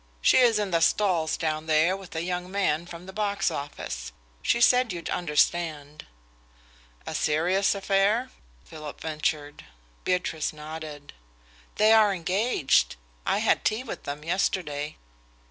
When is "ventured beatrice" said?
8.99-10.53